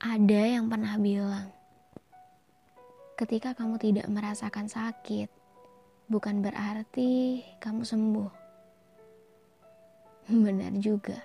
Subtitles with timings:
[0.00, 1.52] Ada yang pernah bilang,
[3.20, 5.28] ketika kamu tidak merasakan sakit,
[6.08, 8.32] bukan berarti kamu sembuh.
[10.48, 11.20] Benar juga,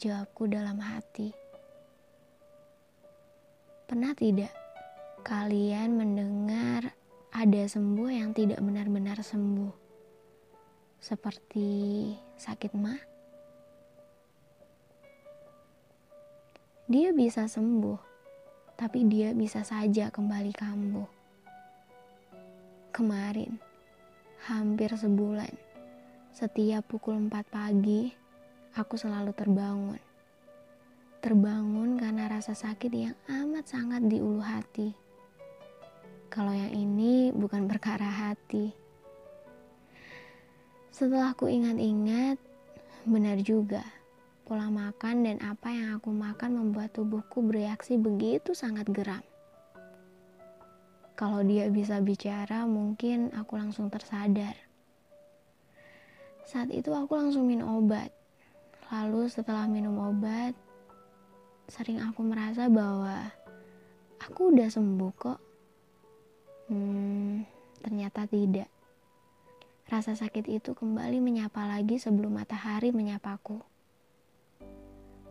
[0.00, 1.28] jawabku dalam hati.
[3.84, 4.56] Pernah tidak
[5.20, 6.88] kalian mendengar
[7.36, 9.76] ada sembuh yang tidak benar-benar sembuh?
[11.04, 11.68] Seperti
[12.40, 13.13] sakit mah?
[16.84, 17.96] Dia bisa sembuh,
[18.76, 21.08] tapi dia bisa saja kembali kambuh.
[22.92, 23.56] Kemarin,
[24.44, 25.48] hampir sebulan,
[26.36, 28.12] setiap pukul 4 pagi,
[28.76, 30.02] aku selalu terbangun.
[31.24, 34.92] Terbangun karena rasa sakit yang amat sangat di ulu hati.
[36.28, 38.76] Kalau yang ini bukan perkara hati.
[40.92, 42.36] Setelah ku ingat-ingat,
[43.08, 44.03] benar juga
[44.44, 49.24] Pola makan dan apa yang aku makan membuat tubuhku bereaksi begitu sangat geram.
[51.16, 54.52] Kalau dia bisa bicara, mungkin aku langsung tersadar.
[56.44, 58.12] Saat itu aku langsung minum obat.
[58.92, 60.52] Lalu setelah minum obat,
[61.64, 63.32] sering aku merasa bahwa
[64.20, 65.40] aku udah sembuh kok.
[66.68, 67.48] Hmm,
[67.80, 68.68] ternyata tidak.
[69.88, 73.73] Rasa sakit itu kembali menyapa lagi sebelum matahari menyapaku.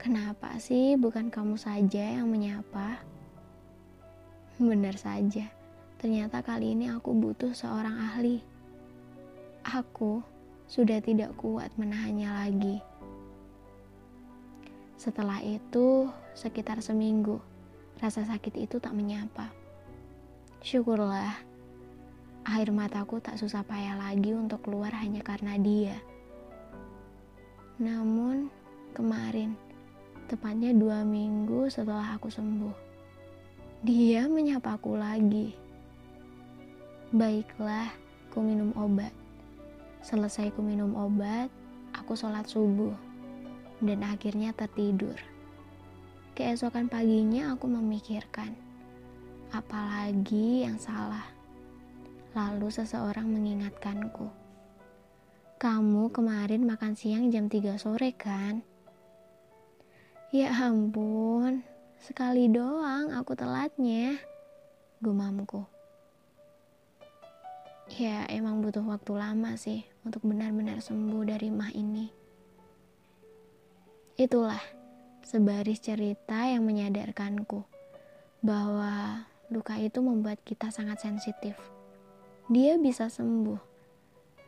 [0.04, 3.00] Kenapa sih bukan kamu saja yang menyapa?
[4.60, 5.48] Benar saja,
[5.96, 8.44] ternyata kali ini aku butuh seorang ahli.
[9.64, 10.20] Aku
[10.68, 12.78] sudah tidak kuat menahannya lagi.
[15.00, 17.40] Setelah itu, sekitar seminggu,
[18.04, 19.56] rasa sakit itu tak menyapa.
[20.60, 21.32] Syukurlah,
[22.44, 25.96] air mataku tak susah payah lagi untuk keluar hanya karena dia.
[27.80, 28.52] Namun,
[28.92, 29.56] kemarin
[30.34, 32.74] tepatnya dua minggu setelah aku sembuh.
[33.86, 35.54] Dia menyapaku lagi.
[37.14, 37.94] Baiklah,
[38.34, 39.14] ku minum obat.
[40.02, 41.54] Selesai ku minum obat,
[41.94, 42.98] aku sholat subuh.
[43.78, 45.14] Dan akhirnya tertidur.
[46.34, 48.58] Keesokan paginya aku memikirkan,
[49.54, 51.30] apalagi yang salah.
[52.34, 54.26] Lalu seseorang mengingatkanku,
[55.62, 58.73] kamu kemarin makan siang jam 3 sore kan?
[60.34, 61.62] Ya ampun,
[62.02, 64.18] sekali doang aku telatnya,
[64.98, 65.62] gumamku.
[67.94, 72.10] Ya emang butuh waktu lama sih untuk benar-benar sembuh dari mah ini.
[74.18, 74.58] Itulah
[75.22, 77.62] sebaris cerita yang menyadarkanku
[78.42, 81.54] bahwa luka itu membuat kita sangat sensitif.
[82.50, 83.62] Dia bisa sembuh,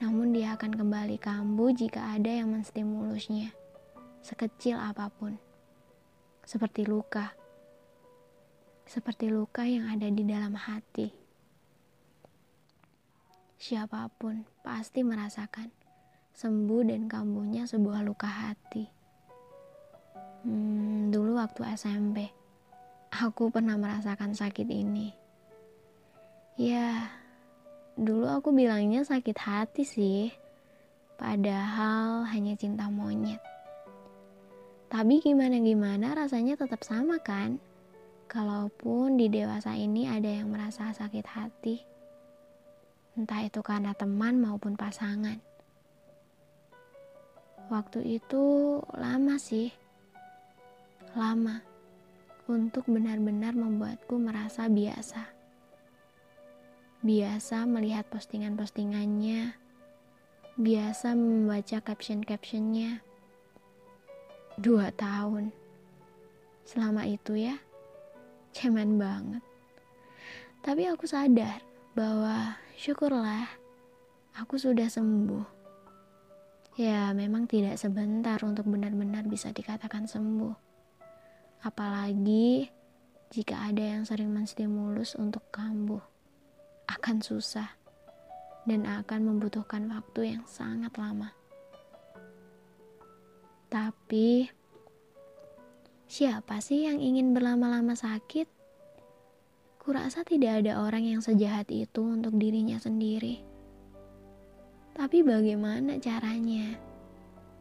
[0.01, 3.53] namun dia akan kembali kambuh jika ada yang menstimulusnya,
[4.25, 5.44] sekecil apa pun
[6.45, 7.33] seperti luka,
[8.85, 11.09] seperti luka yang ada di dalam hati.
[13.57, 15.73] Siapa pun pasti merasakan
[16.37, 18.85] sembuh dan kambuhnya sebuah luka hati.
[20.45, 22.29] Hmm, dulu waktu SMP,
[23.09, 25.09] aku pernah merasakan sakit ini.
[26.61, 27.09] Ya,
[27.97, 30.29] dulu aku bilangnya sakit hati sih,
[31.17, 33.54] padahal hanya cinta monyet.
[34.95, 37.59] Tapi gimana-gimana rasanya tetap sama kan?
[38.31, 41.83] Kalaupun di dewasa ini ada yang merasa sakit hati,
[43.19, 45.35] entah itu karena teman maupun pasangan.
[47.67, 49.75] Waktu itu lama sih,
[51.11, 51.59] lama
[52.47, 55.27] untuk benar-benar membuatku merasa biasa.
[57.03, 59.59] Biasa melihat postingan-postingannya,
[60.55, 63.03] biasa membaca caption-captionnya
[64.55, 65.51] Dua tahun.
[66.63, 67.59] Selama itu ya,
[68.55, 69.43] cemen banget.
[70.63, 71.61] Tapi aku sadar
[71.93, 73.45] bahwa syukurlah
[74.39, 75.45] aku sudah sembuh.
[76.75, 80.55] Ya, memang tidak sebentar untuk benar-benar bisa dikatakan sembuh.
[81.63, 82.67] Apalagi
[83.31, 86.03] jika ada yang sering menstimulus untuk kambuh.
[86.85, 87.73] Akan susah
[88.63, 91.33] dan akan membutuhkan waktu yang sangat lama.
[93.75, 94.47] Tapi,
[96.07, 98.47] siapa sih yang ingin berlama-lama sakit?
[99.83, 103.43] Kurasa tidak ada orang yang sejahat itu untuk dirinya sendiri.
[104.95, 106.79] Tapi bagaimana caranya?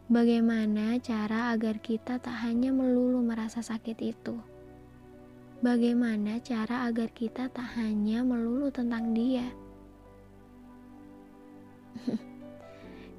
[0.07, 4.39] Bagaimana cara agar kita tak hanya melulu merasa sakit itu?
[5.59, 9.51] Bagaimana cara agar kita tak hanya melulu tentang dia?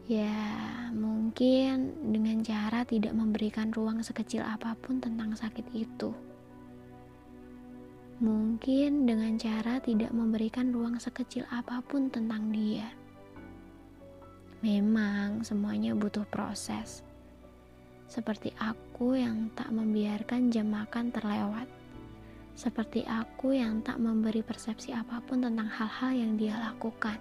[0.07, 6.15] Ya, mungkin dengan cara tidak memberikan ruang sekecil apa pun tentang sakit itu.
[8.23, 12.87] Mungkin dengan cara tidak memberikan ruang sekecil apa pun tentang dia.
[14.63, 17.03] Memang semuanya butuh proses.
[18.07, 21.67] Seperti aku yang tak membiarkan jam makan terlewat.
[22.55, 27.19] Seperti aku yang tak memberi persepsi apa pun tentang hal-hal yang dia lakukan.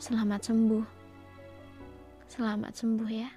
[0.00, 0.95] Selamat sembuh.
[2.26, 3.30] Selamat sembuh ya.